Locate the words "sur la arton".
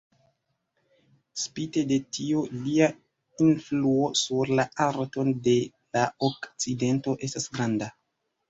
4.23-5.31